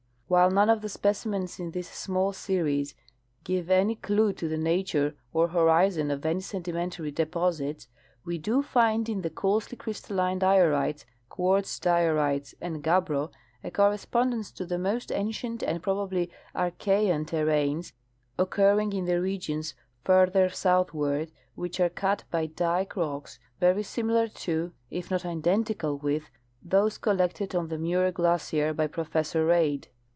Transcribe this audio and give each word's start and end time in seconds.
* 0.31 0.31
While 0.31 0.49
none 0.49 0.69
of 0.69 0.79
the 0.81 0.87
specimens 0.87 1.59
in 1.59 1.71
this 1.71 1.89
small 1.89 2.31
series 2.31 2.95
give 3.43 3.69
any 3.69 3.95
clue 3.95 4.31
to 4.31 4.47
the 4.47 4.57
nature 4.57 5.13
or 5.33 5.49
horizon 5.49 6.09
of 6.09 6.25
any 6.25 6.39
sedimentary 6.39 7.11
deposits, 7.11 7.89
we 8.23 8.37
do 8.37 8.63
firid 8.63 9.09
in 9.09 9.23
the 9.23 9.29
coarsely 9.29 9.75
crystalline 9.75 10.39
diorites, 10.39 11.03
quartz 11.27 11.77
diorites 11.81 12.55
and 12.61 12.81
gabbro 12.81 13.29
a 13.61 13.69
correspondence 13.69 14.51
to 14.53 14.65
the 14.65 14.77
most 14.77 15.11
ancient 15.11 15.63
and 15.63 15.83
probably 15.83 16.31
Archean 16.55 17.27
ter 17.27 17.43
ranes 17.45 17.91
occurring 18.39 18.93
in 18.93 19.03
the 19.03 19.19
regions 19.21 19.73
farther 20.05 20.47
southward 20.47 21.29
which 21.55 21.77
are 21.81 21.89
cut 21.89 22.23
by 22.31 22.45
dike 22.45 22.95
rocks 22.95 23.37
very 23.59 23.83
similar 23.83 24.29
to 24.29 24.71
if 24.89 25.11
not 25.11 25.25
identical 25.25 25.97
with 25.97 26.29
those 26.63 26.97
collected 26.97 27.53
on 27.53 27.67
the 27.67 27.77
Muir 27.77 28.13
glacier 28.13 28.73
by 28.73 28.87
Professor 28.87 29.45
Reid. 29.45 29.89